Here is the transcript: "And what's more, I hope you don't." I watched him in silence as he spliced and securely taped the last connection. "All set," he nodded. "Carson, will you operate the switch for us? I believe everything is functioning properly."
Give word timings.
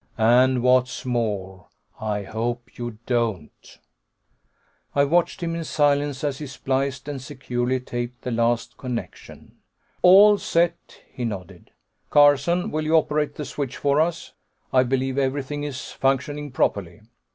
"And 0.17 0.63
what's 0.63 1.05
more, 1.05 1.67
I 1.99 2.23
hope 2.23 2.75
you 2.75 2.97
don't." 3.05 3.77
I 4.95 5.03
watched 5.03 5.43
him 5.43 5.53
in 5.53 5.63
silence 5.63 6.23
as 6.23 6.39
he 6.39 6.47
spliced 6.47 7.07
and 7.07 7.21
securely 7.21 7.79
taped 7.79 8.23
the 8.23 8.31
last 8.31 8.79
connection. 8.79 9.57
"All 10.01 10.39
set," 10.39 11.03
he 11.13 11.23
nodded. 11.23 11.69
"Carson, 12.09 12.71
will 12.71 12.83
you 12.85 12.95
operate 12.95 13.35
the 13.35 13.45
switch 13.45 13.77
for 13.77 14.01
us? 14.01 14.33
I 14.73 14.81
believe 14.81 15.19
everything 15.19 15.63
is 15.63 15.91
functioning 15.91 16.49
properly." 16.49 17.01